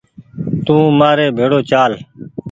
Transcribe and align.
تو 0.65 0.75
مآري 0.99 1.27
ڀيڙو 1.37 1.59
چآل 1.69 1.91